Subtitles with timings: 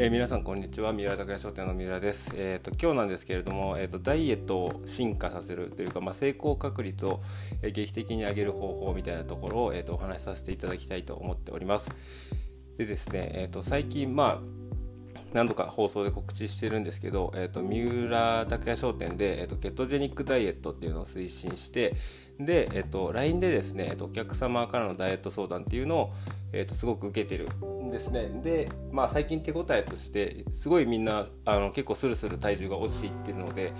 [0.00, 0.92] えー、皆さんこんにちは。
[0.92, 7.20] 三浦拓也商店の三浦です、えーと、今日なんですけれども、えーと、ダイエットを進化させるというか、まあ、成功確率を、
[7.62, 11.90] え劇的に上げる方法みたいなところを、えーと、お話しさせていただきたいと思っております。
[12.76, 14.40] でですね、えー、と最近まあ
[15.32, 21.94] 何度か放送で告知してるんですけど、えーと、三浦拓也商店で、えーと、ケトジェニックダイエットっていうのを推進して
[22.40, 26.12] で、えーと、LINE でですね、えー、とお客様からのダイエット相談っていうのを、
[26.52, 28.28] えー、とすごく受けてるんですね。
[28.42, 33.72] で、まあ、最近手応えとしてすごいみんなあの結構スルスル体重が落ちていってるので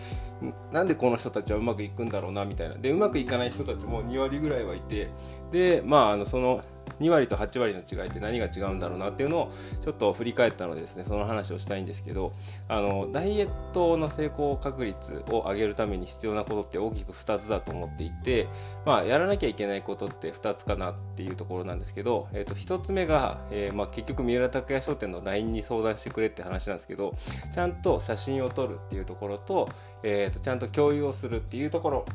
[0.72, 2.76] なんでこの人たちはうまくいくんだろうなみたいな。
[2.76, 5.08] でうまくいかない人たちも2割ぐらいはいて
[5.50, 6.60] でまああのその
[7.00, 12.32] 2割と8割の違いって何が違うんだろうなっていうのをちょっと振り返ったのでですねその話をしたいんですけど
[12.68, 18.48] あのダイエットの成功確率を上げるために必要なことって大きく2つだと思っていて
[18.84, 27.14] まあやらなきゃいけないことって2つかなっていうところなんですけど、えー、と1つ目が、えー、まあ、結局三浦拓也商店の LINE に相談してくれって話なんですけど
[27.52, 29.68] ちゃんと写真を撮るっていうところと,、
[30.02, 32.06] えー、とちゃんと共有をするっていうところ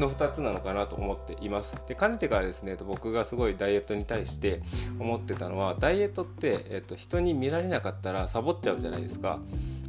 [0.00, 1.74] の2つなのかなと思っています。
[1.86, 4.62] で、かねてからですね、僕がすごいダイエットに対して
[4.98, 9.40] 思ってたのは、ダイエットって、えっと、人に見られなかったらサボっちゃうじゃないですか。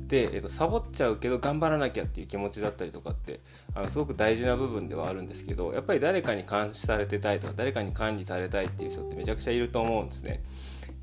[0.07, 3.39] で、えっと、サボっちゃうけど頑張らなきゃっていう気持ちだったりとかって
[3.73, 10.43] あのすごく大事な部分ではあるんですけどやっぱり誰かに監視されてたいとか誰かに管理されたいっていう人ってめちゃくちゃいると思うんですね。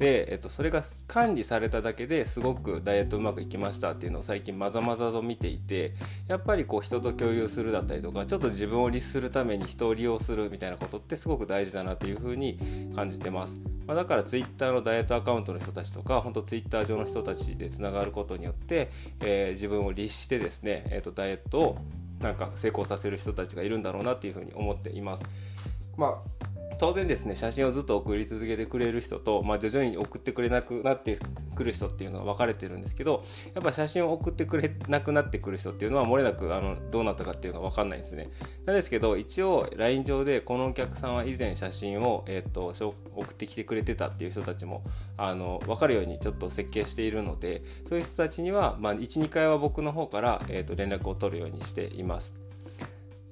[0.03, 5.95] で、えっと、それが管理されただけですごくダイエットうまくいきましたっていうのを最近まざまざと見ていて
[6.27, 12.59] やっぱりこう人と共有するだったりとかちょっと自分を律するために人を利用するみたいなことってすごく大事だなというふうに
[12.97, 21.79] 感じてます、まあ、だから Twitter のダイエットアカウントの人たちとか本当 Twitter 上の人たちでつながることによって、えー、自分を律してですね、えー、とダイエットを
[22.19, 25.25] なんか成功させる人たちがいるんだろうなっていうふうに思っています。
[25.97, 31.19] まあ当然ですね写真をずっと送り続けてくれる人と、まあ、徐々に送ってくれなくなって
[31.55, 38.31] くる人っていうのは分かれてるんですけどやっぱ写真を送ってくれなくなってくる人っていうのは漏れなくあのどうなったかっていうのが分かんないんですね。
[38.67, 42.73] なんですけど一応 LINE 上でこのお客さんは以前写真を、えーと、
[43.15, 44.83] 送ってきてくれてたっていう人たちも
[45.17, 52.42] あの分かるようにちょっと設計しているのでそういう人たちには、まあ、12回は僕の方から、えーと連絡を取るようにしています。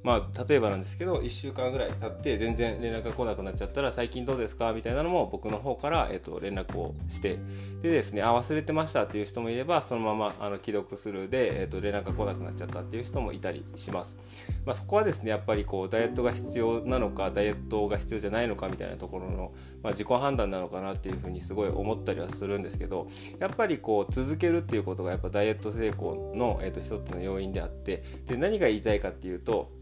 [0.02, 7.38] まあ、例えばなんですけど1週間ぐらい経って全然連絡が来なくなっちゃったら最近どうですかみたいなのも僕の方から、えっと、連絡をして
[7.82, 14.16] でですねあ忘れてましたっていう人もいればそのままあの既読するで、えっと、連絡が来なくなっちゃったっていう人もいたりします、
[14.64, 29.78] まあ、そこはですねやっぱりこうダイエットが必要なのかダイエットが必要じゃないのかみたいなところの、まあ、自己判断なのかなっていうふうにすごい思ったりはするんですけどやっぱりこう続けるっていうことがやっぱダイエット成功の、えっと、一つの要因であってで何が言いたいかっていうと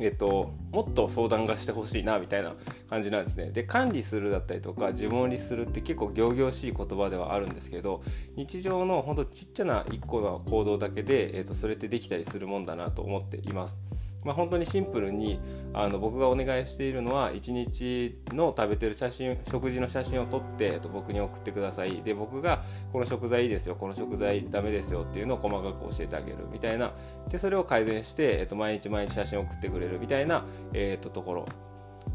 [0.00, 2.54] えっと、もっと相談がしてほしいなみたいな
[2.88, 3.50] 感じなんですね。
[3.50, 8.02] で管理するだったりとか自分を律するって結構仰々しい言葉ではあるんですけど
[8.36, 13.76] 日常のほんとちっちゃな一個の行動だけで、えっと、それってできたりするもんだなと思っています。
[14.24, 15.40] まあ、本当にシンプルに
[15.72, 22.02] あの僕がお願いしているのは1日の食べてる写真食事の写真を撮って、えっと、僕に送ってください。
[22.02, 22.62] で僕が
[22.92, 26.92] この食材いいですよこの食材ダメですよっていうのを細かく教えてあげるみたいな。
[27.28, 31.46] でそれを改善して、えっと、毎日毎日写真を送ってくれるみたいな、えっと、ところ。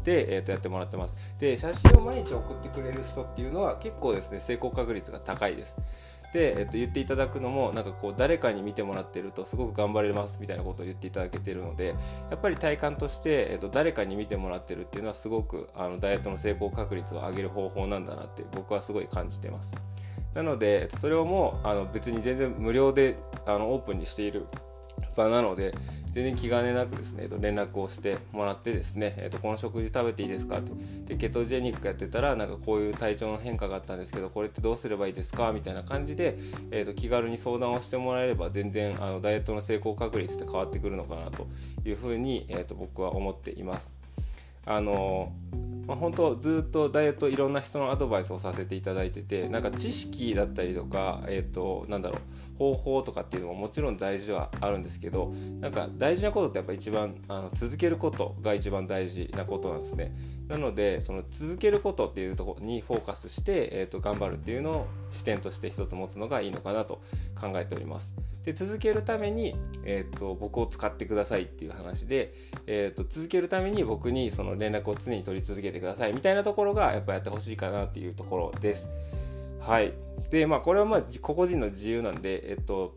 [0.02, 1.16] で、えー、とやってもらってます。
[1.38, 5.76] で写真を毎日送ってくれる人っていうのは結構ですね成功確率が高いです。
[6.34, 11.94] で、えっと、言っていただくのもなんかこう誰かに見てもらってるとすごく頑張れますみたいなことを言っていただけてるので
[12.28, 19.76] やっぱり体感として、えっと、誰かに見てもらってるっていうのはすごくあのダイエットの成功確率を上げる方法なんだなって僕はすごい感じてます。
[20.34, 23.16] なのでそれをもうあの別に全然無料で
[23.46, 24.48] あのオープンにしている
[25.16, 25.74] 場なので
[26.14, 30.72] 全然気兼ねなくですね、えっと連絡をしてもらってですね、えー、とこの食事食べていいですかって
[31.06, 36.38] でケトジェニックやってたらなんかこういう体調の変化があったんですけどこれってどうすればいいですかみたいな感じで、
[36.70, 41.48] えー、と気軽に相談をしてもらえれば全然あのダイエットの成功確率って変わってくるのかなと
[41.84, 43.90] いうふうに、えー、と僕は思っています。
[44.66, 45.32] あの
[45.86, 52.18] まあ、本当ずっとダイエットいろんな人のアドバイスをさせていただいててなんか知識だったりとか、えーと、なんだろ
[52.53, 60.14] う方法とかっていうのももちろん大事ではあるんですけどなんか大事なことってやっぱ一番あの続けることが一番大事なことなんですね
[60.48, 67.02] なのでその続けることっていうところにフォーカスして、えーと、頑張るっていうのを視点として一つ持つのがいいのかなと
[67.40, 68.12] 考えております
[68.44, 72.34] で続けるために、えーと、僕を使ってくださいっていう話で、
[72.66, 78.90] えーと続けるために僕にその連絡を常に取り続けてくださいみたいなところがやっぱやってほしいかなっていうところです。
[79.60, 79.94] はい。
[80.34, 82.96] で、まあこれはまあ個々人の自由なんで、えっと、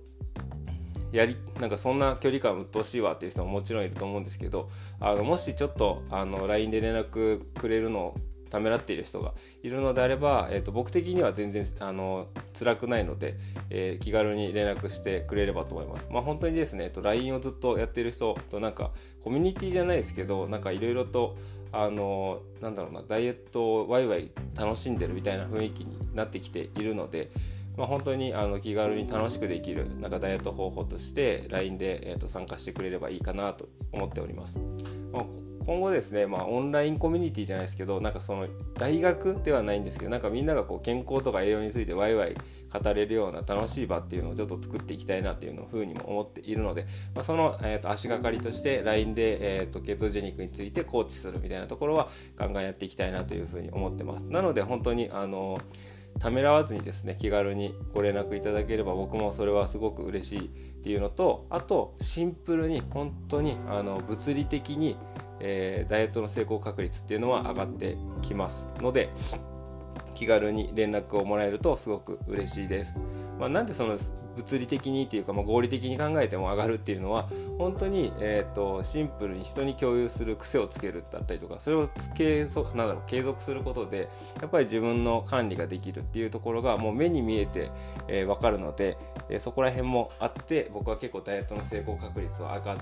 [1.12, 4.70] やりなんかそんな距離感うっとうしいわっていう人ももちろんいると思うんですけど
[5.00, 8.16] あのもしちょっとあの LINE で連絡くれるのを
[8.50, 13.36] ためらっている人がいるのであれば、えーと、僕的には全然あの辛くないので、
[13.70, 16.08] えー、気軽に連絡してくれればと思います。
[16.12, 18.92] まあ、本当にですね、えーと、LINE をずっとやっている人となんか
[19.24, 21.38] コミュニティじゃないですけどなんかいろいろと
[21.72, 27.32] あのなんだろうなダイエットをワイワイ楽しんでるみたいな雰囲気になってきているので、
[27.78, 34.60] まあ、本当にあの気軽に楽しくできるなんかダイエット方法として LINE で、えー、と参加してくれればいいかなと思っております。
[35.12, 42.36] まあ今後ですね、まあ、オンラインコミュニティじゃないですけどなんかその大学ではないんですけどなんかみんながこう健康とか栄養についてワイワイ
[42.72, 54.24] 語れるような楽しい場っていうのをちょっと作っていきたいなっていうのふうにも思っているので、まあ、その、えー、と足がかりとして LINE で、えー、とケトジェニックについてコーチするみたいなところはガンガンやっていきたいなというふうに思ってます。
[54.26, 55.60] なので本当にあの
[56.20, 60.50] ためらわずにですね気軽にご連絡いただければ僕もそれはすごく嬉しいっ
[60.82, 64.98] ていうのとあとシンプルに本当にあの物理的に
[65.40, 69.10] えー、ダイエットの成功確率っていうのは上がってきますので
[70.14, 73.00] 気軽に連絡をもらえるとすごく嬉しいです。
[73.40, 73.98] まあ、なんでその
[74.38, 84.10] 物理的にっていうか、まあ、合理的に考えても上がるっていうのは本当に、えーと、シンプルに人に共有する癖をつけるだったりとかそれをつけそなんだろう継続することで
[84.40, 87.72] やっぱり自分の管理ができるっていうところがもう目に見えて、
[88.08, 88.98] えー、分かるので、
[89.30, 92.78] えー、そこら辺もあって僕は結構ダイエットの成功確率は上が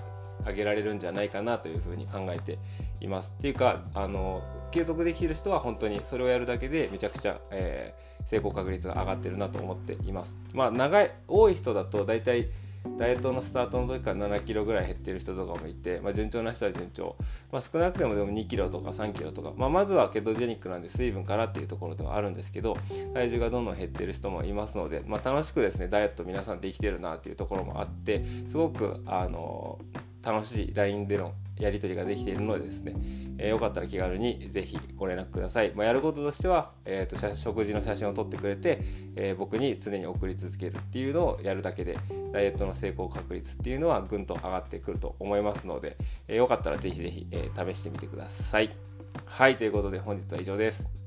[0.46, 2.58] 上げられるんじゃないかなというふうに考えて
[3.00, 3.34] います。
[3.38, 10.36] っていうかあの継続できる人は本当にそれをやるだけでめちゃくちゃ、えー、成功確率が上がってるなと思っています。
[10.52, 12.48] まあ長い多い人だと大体
[12.96, 17.16] ダイエットのスタートの時から7キロぐらい減ってる人とかもいて、まあ、順調な人は順調、
[17.50, 22.76] まあ、少なくてもでも2キロとか3キロとか、まあ、まずはケトジェニックなんで水分からっていうところではあるんですけど
[23.14, 29.78] 体重がどんどん減ってる人もいますので、まあ、楽しくですねダイエット皆さんできてるなっていうところもあってすごくあの
[30.26, 32.94] 楽しい LINE でのやり取りができているのでですね、
[33.38, 35.72] えー、よかったら気軽にぜひご連絡ください。
[35.74, 38.80] まあ、やることとしては、えーと、食事の写真を撮ってくれて、
[39.14, 41.96] えー、僕に常に送り続けるっていうのをやるだけで
[42.32, 45.96] ダイエットの成功確率っていうのはぐんと上がってくると思いますので、
[46.26, 48.76] えー、よかったらぜひぜひ、え試してみてください。
[49.24, 51.05] はい、ということで本日は以上です。